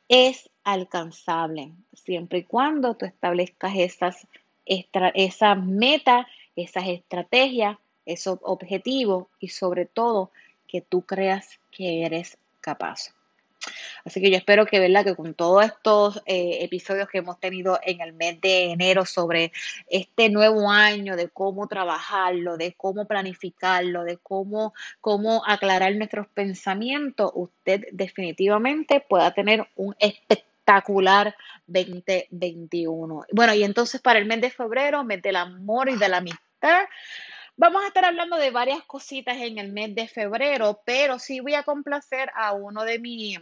es 0.08 0.50
alcanzable, 0.64 1.72
siempre 1.94 2.40
y 2.40 2.44
cuando 2.44 2.96
tú 2.96 3.06
establezcas 3.06 3.74
esas, 3.76 4.28
esas 4.66 5.64
metas, 5.64 6.28
esas 6.56 6.88
estrategias, 6.88 7.78
esos 8.06 8.40
objetivos 8.42 9.28
y 9.40 9.50
sobre 9.50 9.86
todo 9.86 10.32
que 10.68 10.82
tú 10.82 11.02
creas 11.02 11.60
que 11.72 12.06
eres 12.06 12.38
capaz. 12.62 13.14
Así 14.06 14.22
que 14.22 14.30
yo 14.30 14.38
espero 14.38 14.68
que, 14.68 14.80
¿verdad? 14.80 15.04
Que 15.04 15.16
con 15.16 15.34
todos 15.34 15.66
estos 15.66 16.22
eh, 16.28 16.60
episodios 16.62 17.10
que 17.10 17.18
hemos 17.18 17.40
tenido 17.40 17.80
en 17.84 18.02
el 18.02 18.14
mes 18.14 18.40
de 18.40 18.66
enero 18.72 19.04
sobre 19.04 19.52
este 19.90 20.30
nuevo 20.30 20.70
año, 20.70 21.16
de 21.16 21.30
cómo 21.30 21.68
trabajarlo, 21.68 22.56
de 22.56 22.74
cómo 22.74 23.08
planificarlo, 23.08 24.04
de 24.04 24.18
cómo, 24.18 24.76
cómo 25.02 25.44
aclarar 25.48 25.96
nuestros 25.96 26.28
pensamientos, 26.28 27.32
usted 27.34 27.86
definitivamente 27.92 29.00
pueda 29.00 29.34
tener 29.34 29.68
un 29.76 29.96
espectacular 29.98 31.36
2021. 31.66 33.26
Bueno, 33.32 33.54
y 33.56 33.64
entonces 33.64 34.02
para 34.02 34.20
el 34.20 34.26
mes 34.26 34.40
de 34.40 34.52
febrero, 34.52 35.04
mes 35.04 35.24
del 35.24 35.36
amor 35.36 35.90
y 35.90 35.98
de 35.98 36.10
la 36.10 36.18
amistad, 36.18 36.86
Vamos 37.58 37.86
a 37.86 37.88
estar 37.88 38.04
hablando 38.04 38.36
de 38.36 38.52
varias 38.52 38.84
cositas 38.84 39.38
en 39.38 39.60
el 39.60 39.72
mes 39.72 39.96
de 39.96 40.10
febrero, 40.10 40.82
pero 40.86 41.20
sí 41.20 41.40
voy 41.40 41.54
a 41.54 41.64
complacer 41.64 42.30
a 42.36 42.52
uno 42.52 42.84
de 42.84 43.00
mis 43.00 43.40